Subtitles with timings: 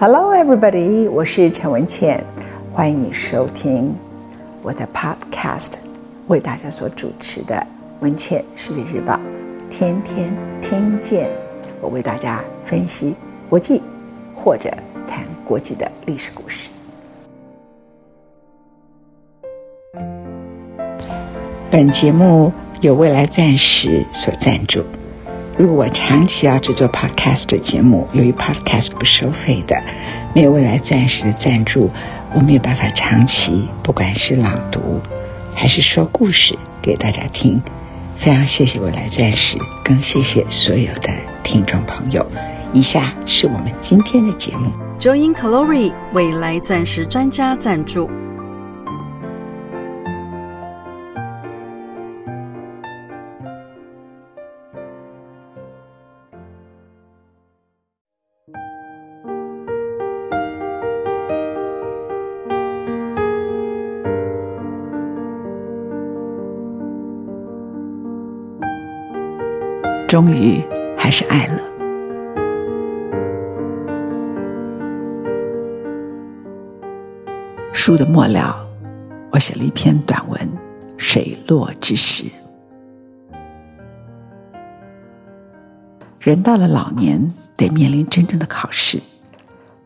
[0.00, 1.10] Hello, everybody！
[1.10, 2.24] 我是陈文茜，
[2.72, 3.94] 欢迎你收听
[4.62, 5.74] 我在 Podcast
[6.26, 7.54] 为大家所主持的
[8.00, 9.12] 《文茜世界日报》，
[9.68, 11.30] 天天听见
[11.82, 13.14] 我为大家分析
[13.50, 13.82] 国际
[14.34, 14.70] 或者
[15.06, 16.70] 谈国际的历史故事。
[21.70, 24.82] 本节目由未来暂时所赞助。
[25.60, 29.76] 如果我长期要制作 podcast 的节目，由于 podcast 不收费的，
[30.34, 31.90] 没有未来钻石的赞助，
[32.34, 34.80] 我没有办法长期，不管是朗读
[35.54, 37.60] 还是说故事给大家听。
[38.24, 41.10] 非常谢谢未来钻石，更谢谢所有的
[41.44, 42.26] 听众朋友。
[42.72, 44.72] 以下是我们今天的节目。
[44.98, 48.08] Join Glory 未来钻石专家赞助。
[70.10, 70.60] 终于
[70.98, 71.62] 还是爱了。
[77.72, 78.66] 书的末了，
[79.30, 80.40] 我写了一篇短文
[80.96, 82.24] 《水落之时》。
[86.18, 88.98] 人到了老年，得面临真正的考试，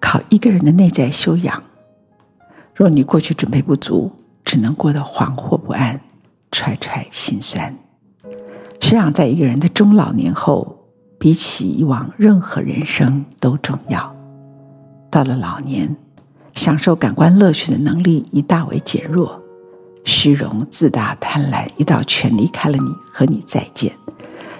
[0.00, 1.62] 考一个人的内在修养。
[2.74, 4.10] 若你过去准备不足，
[4.42, 6.00] 只能过得惶惑不安，
[6.50, 7.83] 揣揣心酸。
[8.84, 10.76] 学养在一个人的中老年后，
[11.18, 14.14] 比起以往任何人生都重要。
[15.10, 15.96] 到了老年，
[16.54, 19.40] 享受感官乐趣的能力已大为减弱，
[20.04, 23.90] 虚荣、自大、贪婪一道全离开了你，和你再见。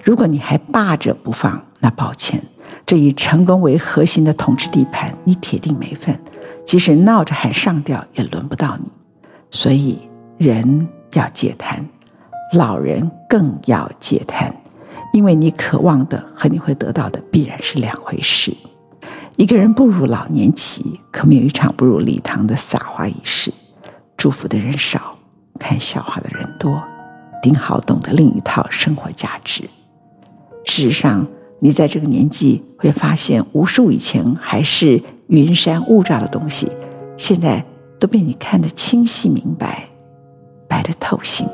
[0.02, 2.42] 如果你还霸着不放，那抱歉，
[2.86, 6.18] 这以成功为核心的统治地盘，你铁定没份。
[6.64, 8.90] 即使闹着喊上吊，也轮不到你。
[9.50, 10.08] 所以，
[10.38, 11.86] 人要戒贪。
[12.54, 14.52] 老人更要戒贪，
[15.12, 18.54] 因为你渴望的和你会得到的必然是两回事。
[19.36, 23.52] 一个人步入老年期，可没有一场步入礼堂的撒花仪式。
[24.16, 25.18] 祝福的人少，
[25.58, 26.82] 看笑话的人多，
[27.42, 29.64] 顶好懂得另一套生活价值。
[30.64, 31.26] 事实上，
[31.58, 36.70] 你在这个年纪会发现，无数以前还是云山雾罩的东西，
[37.18, 37.64] 现在
[37.98, 39.88] 都被你看得清晰明白，
[40.68, 41.46] 白得透心。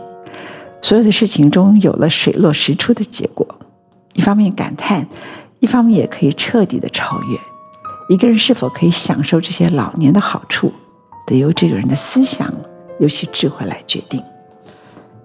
[0.82, 3.46] 所有的事情中有了水落石出的结果，
[4.14, 5.06] 一方面感叹，
[5.60, 7.38] 一方面也可以彻底的超越。
[8.08, 10.72] 一个人是否可以享受这些老年的好处，
[11.26, 12.52] 得由这个人的思想，
[12.98, 14.22] 尤其智慧来决定。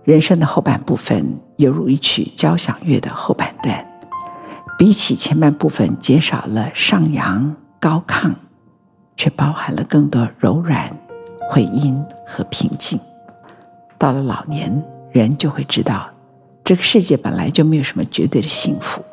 [0.03, 3.87] 人生的后半部分犹如一曲交响乐的后半段，
[4.77, 8.35] 比起前半部分减少了上扬高亢，
[9.17, 10.95] 却包含了更多柔软、
[11.49, 12.99] 回音和平静。
[13.97, 14.83] 到了老年，
[15.19, 16.09] 人就会知道，
[16.63, 19.03] 这个世界本来就没有什么绝对的幸福。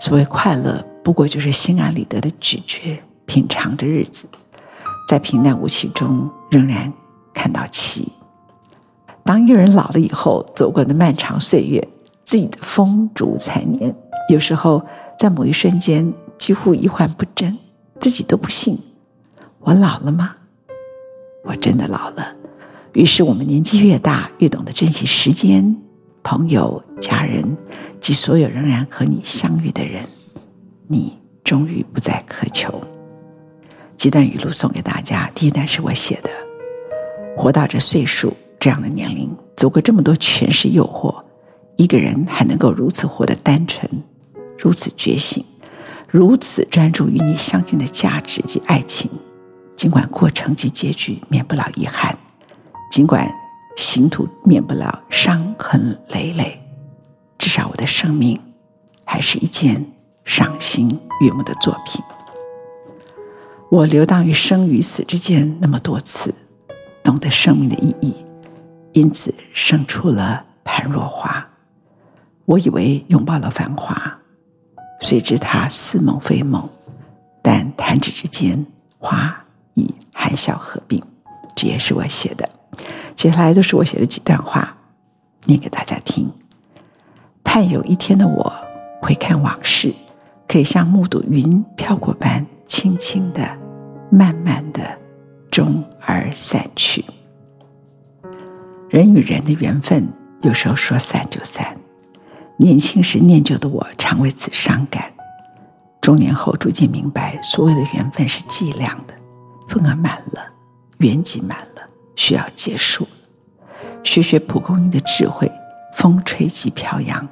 [0.00, 4.26] 所谓快乐，不过就是心安理得的咀嚼、品尝着日子，
[5.08, 6.92] 在平淡无奇中仍然
[7.32, 8.12] 看到奇。
[9.24, 11.86] 当一个人老了以后，走过的漫长岁月，
[12.24, 13.94] 自己的风烛残年，
[14.30, 14.84] 有时候
[15.18, 17.56] 在某一瞬间几乎一幻不真，
[18.00, 18.76] 自己都不信：
[19.60, 20.34] 我老了吗？
[21.44, 22.37] 我真的老了。
[22.94, 25.76] 于是，我们年纪越大，越懂得珍惜时间、
[26.22, 27.56] 朋友、家人
[28.00, 30.02] 及所有仍然和你相遇的人。
[30.88, 32.82] 你终于不再渴求。
[33.96, 35.30] 几段语录送给大家。
[35.34, 36.30] 第一段是我写的：
[37.36, 41.22] 活到这岁数这样的年龄，走过这么多权势诱惑，
[41.76, 43.88] 一个人还能够如此活得单纯，
[44.58, 45.44] 如此觉醒，
[46.08, 49.10] 如此专注于你相信的价值及爱情，
[49.76, 52.18] 尽管过程及结局免不了遗憾。
[52.98, 53.32] 尽管
[53.76, 56.60] 行途免不了伤痕累累，
[57.38, 58.36] 至少我的生命
[59.04, 59.86] 还是一件
[60.24, 62.04] 赏心悦目的作品。
[63.70, 66.34] 我流荡于生与死之间那么多次，
[67.04, 68.16] 懂得生命的意义，
[68.94, 71.48] 因此生出了盘若花。
[72.46, 74.18] 我以为拥抱了繁华，
[75.02, 76.68] 谁知它似梦非梦，
[77.42, 78.66] 但弹指之间，
[78.98, 79.44] 花
[79.74, 81.00] 已含笑合并。
[81.54, 82.57] 这也是我写的。
[83.18, 84.76] 接下来都是我写的几段话，
[85.46, 86.32] 念给大家听。
[87.42, 88.52] 盼有一天的我，
[89.02, 89.92] 回看往事，
[90.46, 93.42] 可以像目睹云飘过般，轻轻的、
[94.08, 94.96] 慢慢的，
[95.50, 97.04] 终而散去。
[98.88, 100.08] 人与人的缘分，
[100.42, 101.76] 有时候说散就散。
[102.56, 105.12] 年轻时念旧的我，常为此伤感。
[106.00, 109.14] 中年后逐渐明白，所有的缘分是计量的，
[109.68, 110.40] 份额满了，
[110.98, 111.77] 缘即满了，
[112.18, 113.06] 需要结束。
[114.02, 115.50] 学学蒲公英的智慧，
[115.94, 117.26] 风吹即飘扬，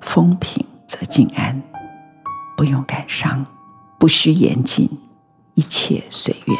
[0.00, 1.60] 风平则静安，
[2.56, 3.44] 不用感伤，
[3.98, 4.88] 不需言尽，
[5.54, 6.56] 一切随缘。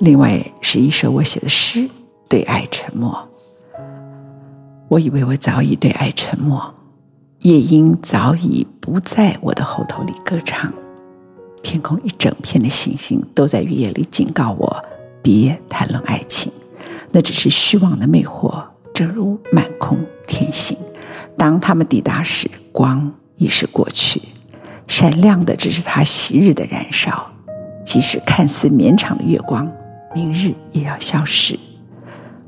[0.00, 1.88] 另外是一首我写的诗，
[2.28, 3.28] 对爱沉默。
[4.88, 6.74] 我以为我早已对爱沉默，
[7.40, 10.70] 夜莺早已不在我的喉头里歌唱，
[11.62, 14.84] 天空一整片的星星都在月夜里警告我，
[15.22, 16.52] 别谈论爱情，
[17.10, 20.76] 那只是虚妄的魅惑，正如满空天星。
[21.38, 24.20] 当他们抵达时，光已是过去，
[24.88, 27.30] 闪亮的只是它昔日的燃烧，
[27.84, 29.70] 即使看似绵长的月光，
[30.14, 31.58] 明日也要消失。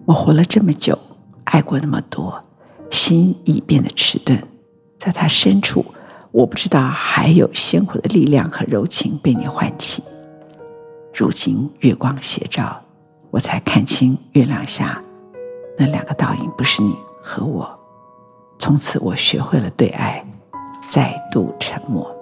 [0.04, 0.98] 我活了这么久。
[1.44, 2.42] 爱过那么多，
[2.90, 4.42] 心已变得迟钝，
[4.98, 5.84] 在他深处，
[6.32, 10.02] 我不知道还有鲜活的力量和柔情被你唤起。
[11.14, 12.82] 如今月光斜照，
[13.30, 15.00] 我才看清月亮下
[15.78, 17.78] 那两个倒影不是你和我。
[18.58, 20.26] 从此，我学会了对爱
[20.88, 22.12] 再度沉默。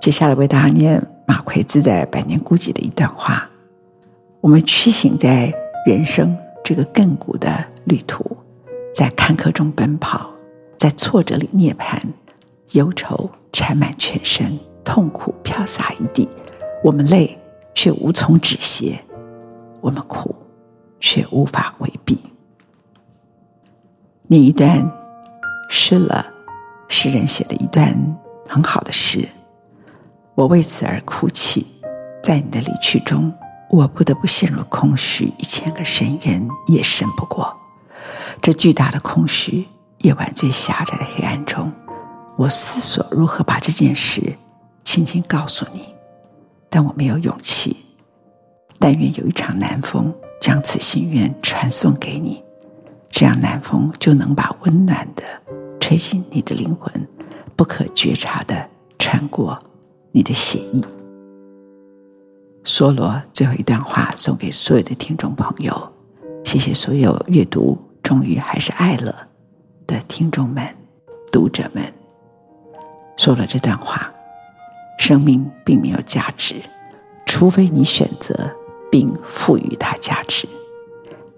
[0.00, 3.50] 接下来为大家念马奎自在《百年孤寂》的一段话：
[4.40, 5.52] 我们驱行在
[5.84, 6.36] 人生。
[6.64, 8.24] 这个亘古的旅途，
[8.94, 10.30] 在坎坷中奔跑，
[10.76, 12.00] 在挫折里涅槃，
[12.74, 16.28] 忧愁缠满全身，痛苦飘洒一地。
[16.82, 17.38] 我们累，
[17.74, 18.98] 却无从止歇；
[19.80, 20.34] 我们苦，
[21.00, 22.18] 却无法回避。
[24.26, 24.90] 念一段
[25.70, 26.26] 诗了，
[26.88, 28.16] 诗人写的一段
[28.48, 29.28] 很好的诗。
[30.34, 31.66] 我为此而哭泣，
[32.22, 33.32] 在你的离去中。
[33.70, 37.56] 我不得不陷入空虚，一千个深渊也深不过。
[38.42, 39.66] 这巨大的空虚，
[39.98, 41.72] 夜晚最狭窄的黑暗中，
[42.36, 44.36] 我思索如何把这件事
[44.84, 45.91] 轻轻告诉你，
[46.72, 47.76] 但我没有勇气。
[48.78, 50.10] 但愿有一场南风
[50.40, 52.42] 将此心愿传送给你，
[53.10, 55.22] 这样南风就能把温暖的
[55.78, 57.06] 吹进你的灵魂，
[57.54, 59.56] 不可觉察的穿过
[60.12, 60.82] 你的血液。
[62.64, 65.92] 梭罗最后一段话送给所有的听众朋友，
[66.42, 69.28] 谢谢所有阅读终于还是爱了
[69.86, 70.66] 的听众们、
[71.30, 71.84] 读者们。
[73.16, 74.12] 说了这段话：
[74.98, 76.54] 生命并没有价值，
[77.26, 78.54] 除非你选择
[78.90, 80.46] 并赋予它价值；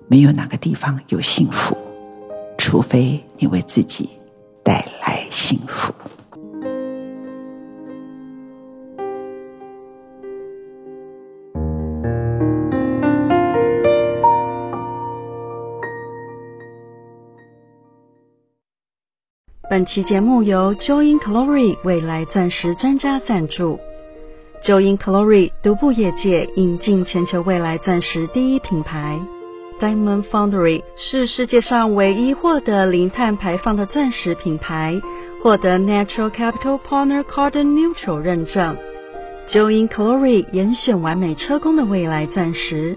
[0.06, 1.77] 没有哪个地方有幸福，
[2.59, 4.11] 除非你为自己
[4.62, 5.93] 带来幸福。
[19.75, 23.81] 本期节目由 Joy in Glory 未来钻石专家赞助。
[24.62, 29.19] Joy in Glory 独步业界，引进全球未来钻石第一品牌。
[29.81, 35.03] Diamond Foundry 是世界上唯一获得零碳排放的钻石品牌，
[35.43, 38.77] 获得 Natural Capital Partner Carbon Neutral 认证。
[39.49, 42.97] Joy in Glory 严选完美车工的未来钻石，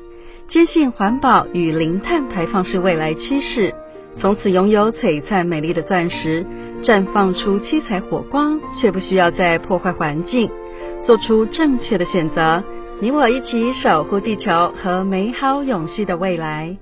[0.52, 3.74] 坚信环保与零碳排放是未来趋势，
[4.20, 6.46] 从此拥有璀璨美丽的钻石。
[6.84, 10.50] 绽放出七彩火光，却不需要再破坏环境，
[11.06, 12.64] 做出正确的选择。
[13.00, 16.76] 你我一起守护地球和美好永续的未来。